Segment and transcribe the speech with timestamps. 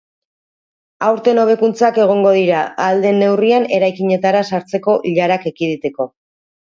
[1.07, 6.09] Aurten hobekuntzak egongo dira, ahal den neurrian, eraikinetara sartzeko ilarak ekiditeko.